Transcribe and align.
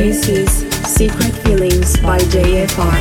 This 0.00 0.30
is 0.30 0.50
Secret 0.88 1.34
Feelings 1.44 2.00
by 2.00 2.16
JFR. 2.18 2.96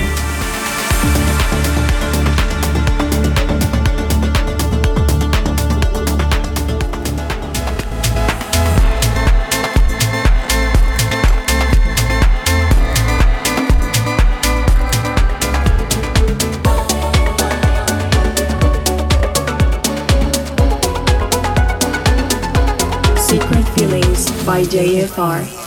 Secret 23.17 23.63
Feelings 23.70 24.45
by 24.45 24.63
JFR. 24.63 25.59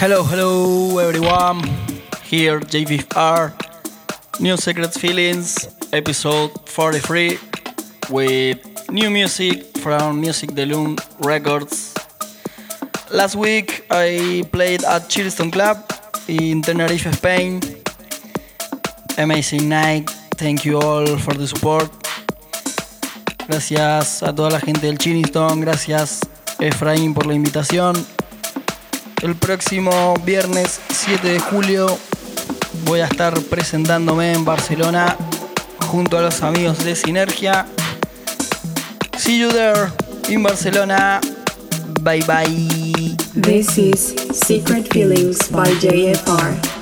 Hello, 0.00 0.24
hello 0.24 0.96
everyone. 0.96 1.60
Here 2.24 2.58
JVR. 2.58 3.52
New 4.40 4.56
Secret 4.56 4.94
Feelings, 4.94 5.68
episode 5.92 6.52
43, 6.70 7.38
with 8.08 8.64
new 8.90 9.10
music 9.10 9.76
from 9.76 10.18
Music 10.22 10.54
de 10.54 10.64
Loom 10.64 10.96
Records. 11.20 11.92
Last 13.10 13.36
week 13.36 13.84
I 13.90 14.42
played 14.50 14.84
at 14.84 15.10
Chilstone 15.10 15.52
Club 15.52 15.76
in 16.28 16.62
Tenerife, 16.62 17.12
Spain. 17.12 17.60
Amazing 19.18 19.68
night. 19.68 20.08
Thank 20.38 20.64
you 20.64 20.80
all 20.80 21.18
for 21.18 21.34
the 21.34 21.46
support. 21.46 21.90
Gracias 23.46 24.22
a 24.22 24.32
toda 24.34 24.48
la 24.48 24.60
gente 24.60 24.80
del 24.80 24.96
Chiniston, 24.96 25.60
gracias 25.60 26.20
Efraín 26.58 27.12
por 27.12 27.26
la 27.26 27.34
invitación. 27.34 27.94
El 29.22 29.36
próximo 29.36 30.14
viernes 30.24 30.80
7 30.88 31.28
de 31.28 31.38
julio 31.40 31.98
voy 32.86 33.00
a 33.00 33.04
estar 33.04 33.38
presentándome 33.42 34.32
en 34.32 34.46
Barcelona 34.46 35.14
junto 35.88 36.16
a 36.16 36.22
los 36.22 36.42
amigos 36.42 36.82
de 36.84 36.96
Sinergia. 36.96 37.66
See 39.18 39.38
you 39.38 39.50
there 39.50 39.88
in 40.30 40.42
Barcelona. 40.42 41.20
Bye 42.00 42.22
bye. 42.26 43.16
This 43.34 43.76
is 43.76 44.14
Secret 44.32 44.88
Feelings 44.90 45.50
by 45.50 45.68
JFR. 45.80 46.79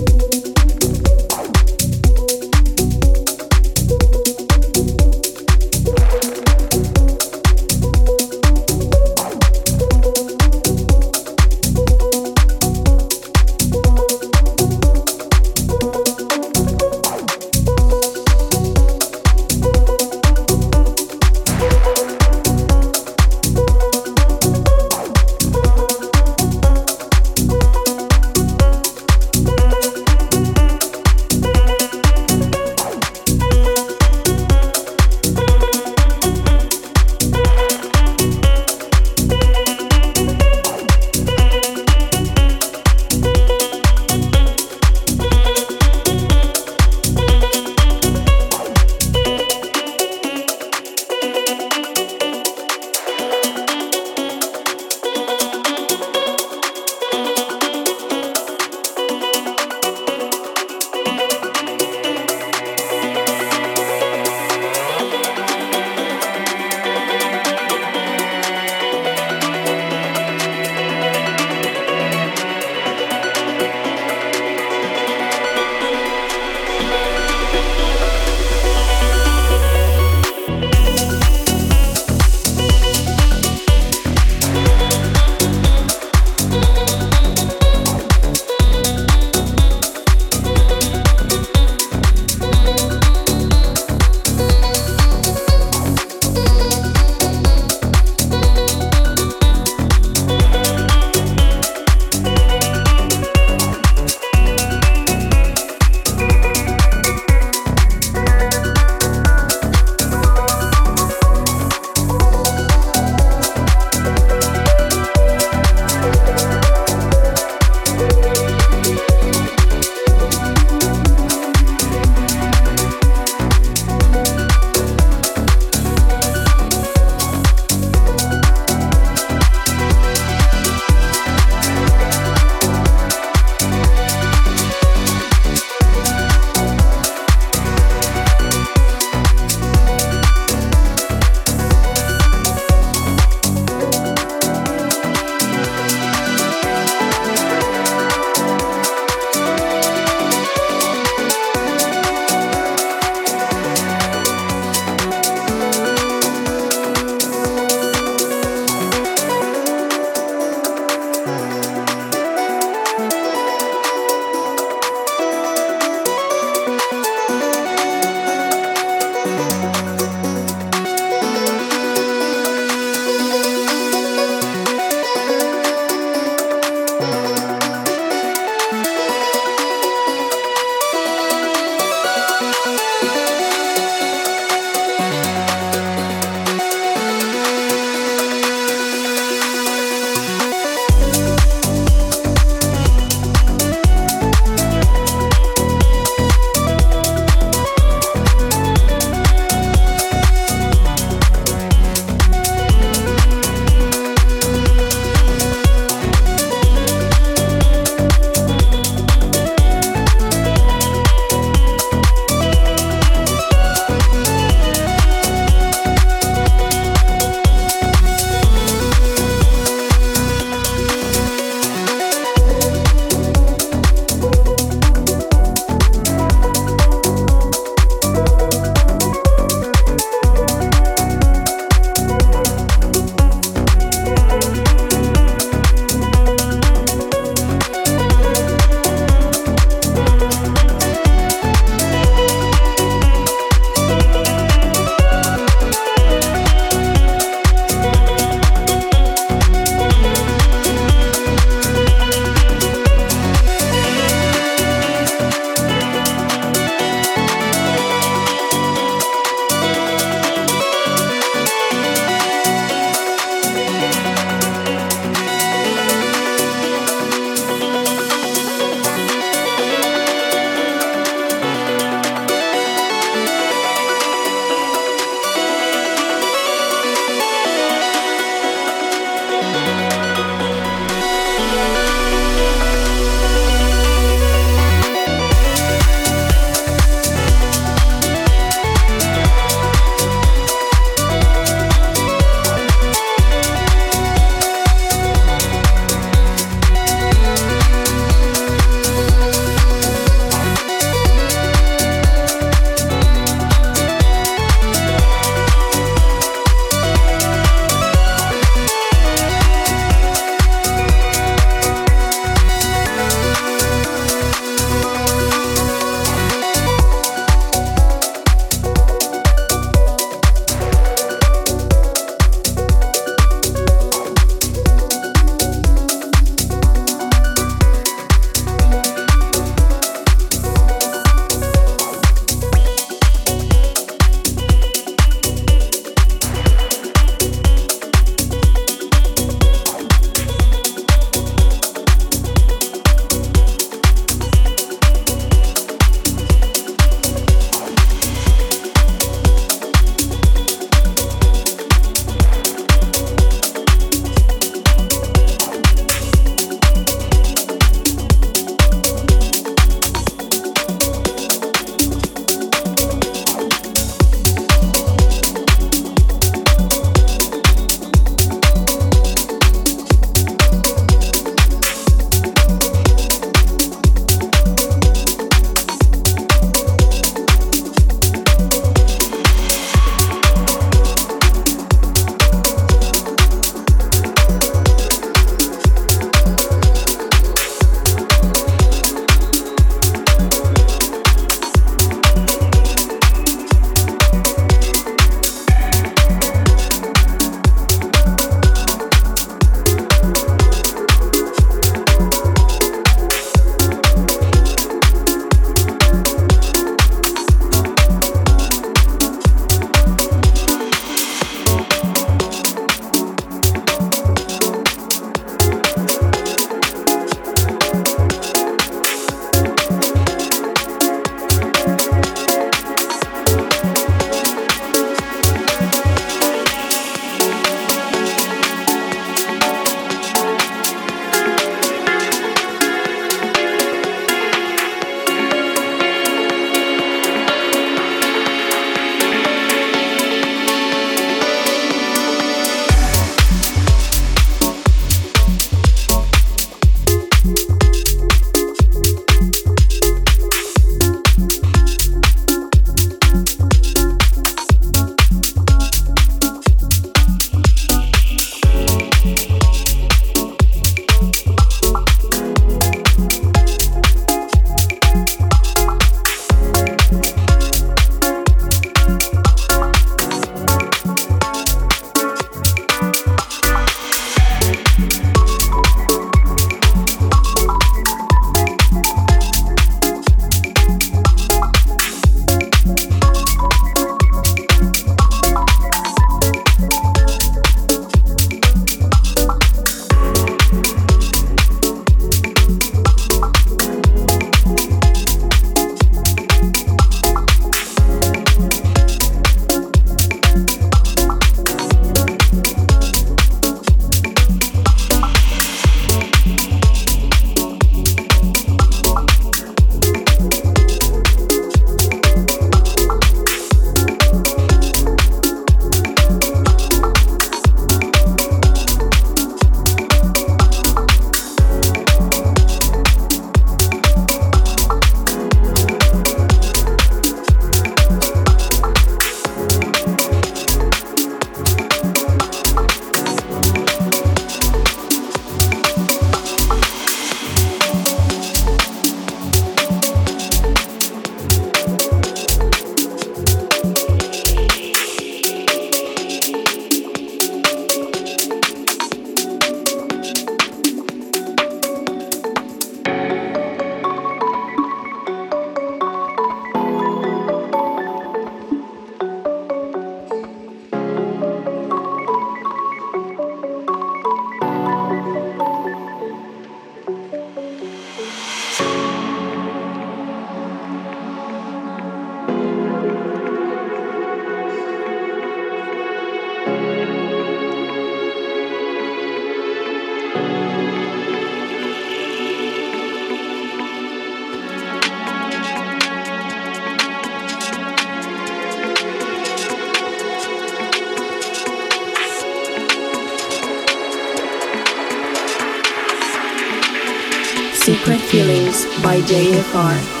Secret 597.61 598.01
Feelings 598.01 598.65
by 598.81 599.01
JFR. 599.01 600.00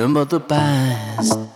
Remember 0.00 0.24
the 0.24 0.40
past. 0.40 1.49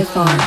Marathon. 0.00 0.39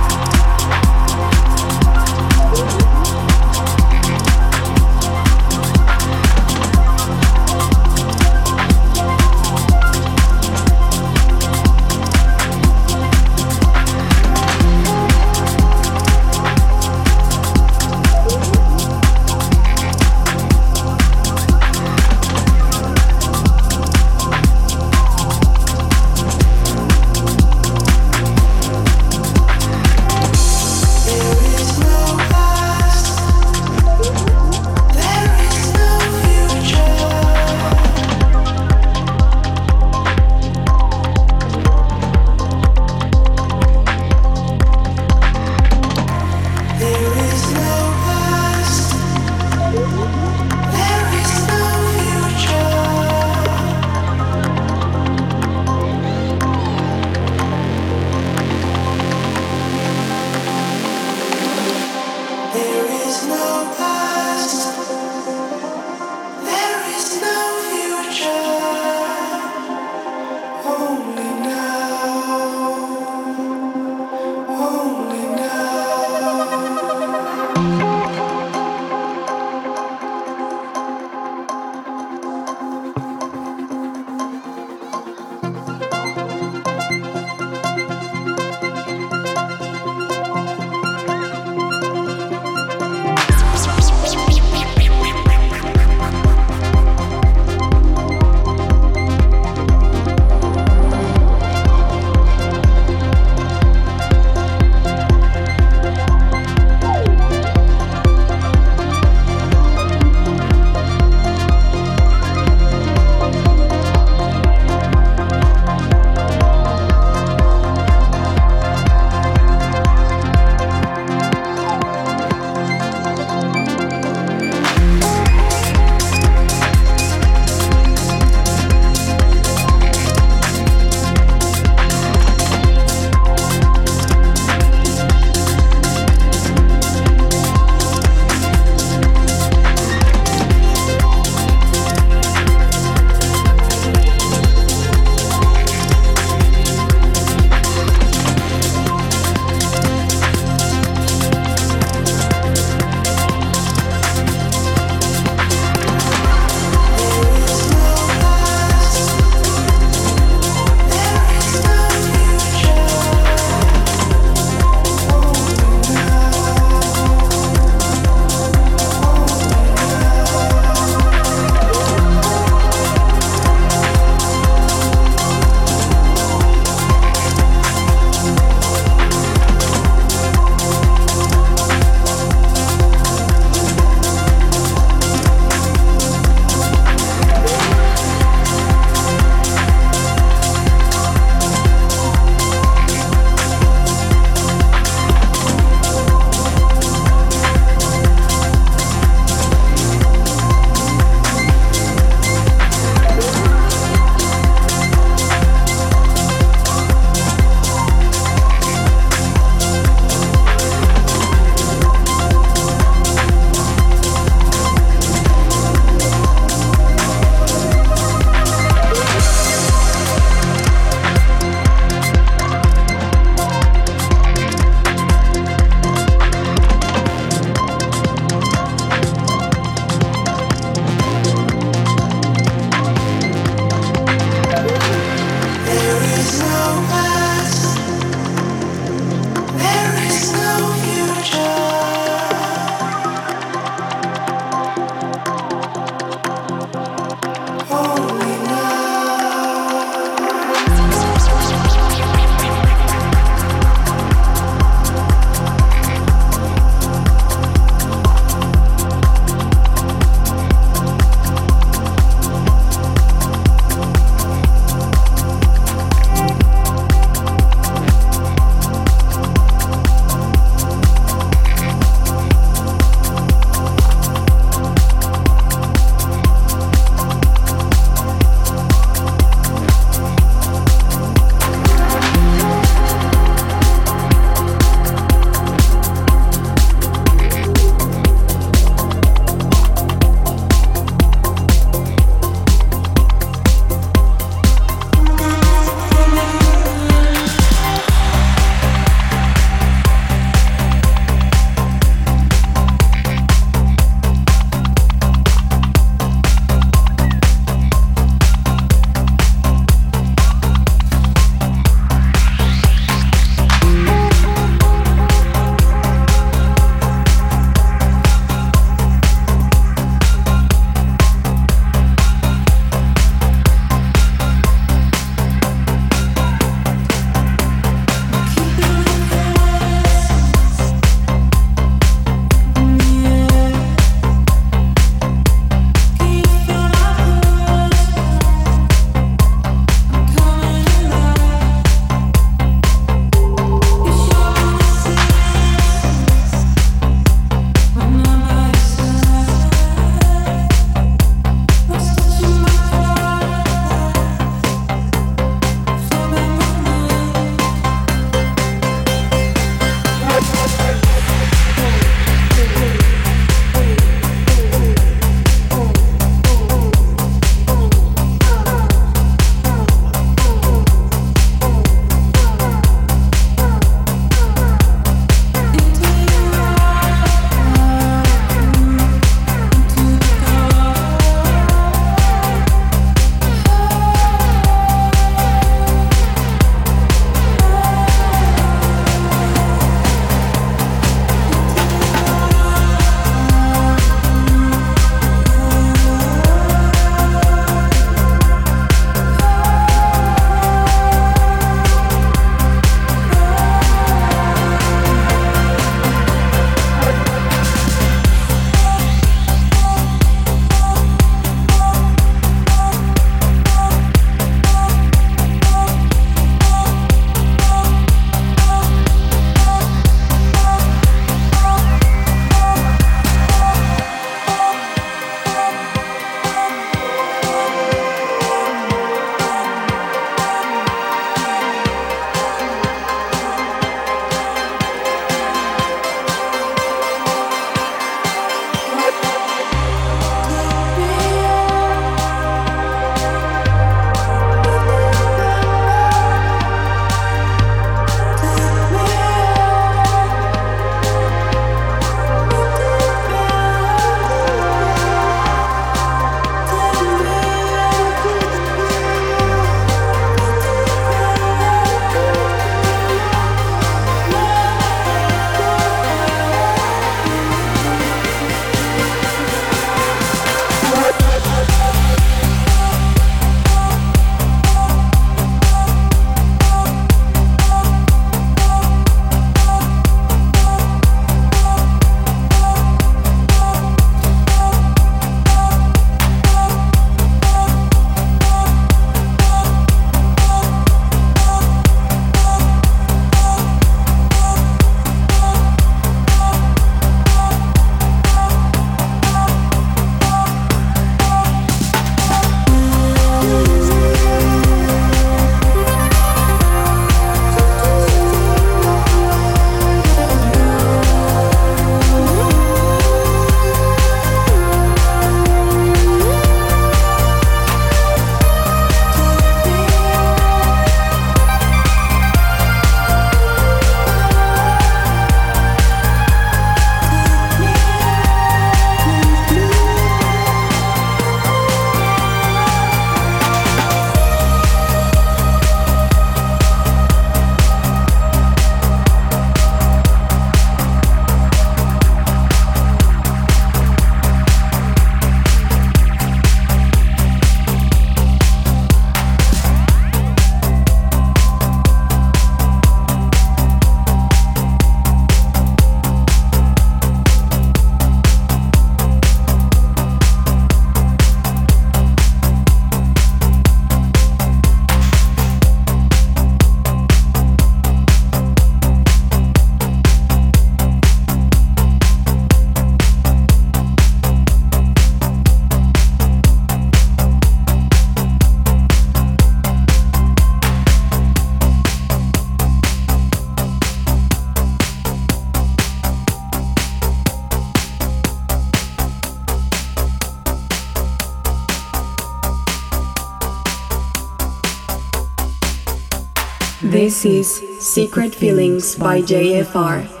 This 596.81 597.05
is 597.05 597.29
Secret 597.59 598.15
Feelings 598.15 598.73
by 598.73 599.03
JFR. 599.03 600.00